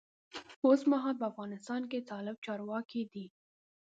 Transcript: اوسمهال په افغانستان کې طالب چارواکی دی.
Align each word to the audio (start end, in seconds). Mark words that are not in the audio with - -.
اوسمهال 0.67 1.15
په 1.21 1.25
افغانستان 1.31 1.81
کې 1.91 2.05
طالب 2.09 2.37
چارواکی 2.45 3.03
دی. 3.11 3.25